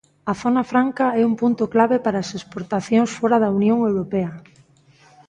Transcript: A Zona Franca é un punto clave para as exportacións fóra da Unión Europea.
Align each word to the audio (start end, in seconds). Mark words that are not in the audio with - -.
A 0.31 0.33
Zona 0.41 0.63
Franca 0.71 1.05
é 1.21 1.23
un 1.29 1.35
punto 1.41 1.63
clave 1.73 1.97
para 2.05 2.17
as 2.23 2.29
exportacións 2.39 3.09
fóra 3.17 3.37
da 3.43 3.53
Unión 3.59 3.77
Europea. 3.89 4.31